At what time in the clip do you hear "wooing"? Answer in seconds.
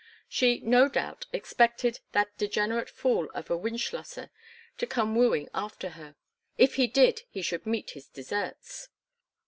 5.15-5.47